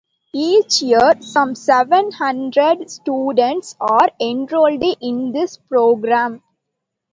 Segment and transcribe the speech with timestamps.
[0.33, 6.41] Each year some seven hundred students are enrolled in this programme.